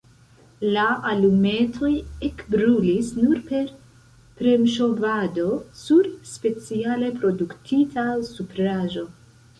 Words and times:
La 0.75 0.85
alumetoj 1.09 1.91
ekbrulis 2.29 3.11
nur 3.19 3.43
per 3.51 3.69
premŝovado 4.39 5.47
sur 5.83 6.11
speciale 6.33 7.13
produktita 7.23 8.07
supraĵo. 8.35 9.09